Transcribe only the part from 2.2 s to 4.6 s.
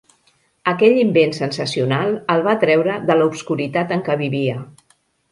el va treure de l'obscuritat en què vivia.